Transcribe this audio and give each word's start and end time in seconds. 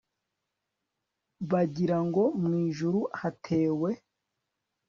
bagirango 1.51 2.23
mw'ijuru 2.43 2.99
hatewe 3.19 3.89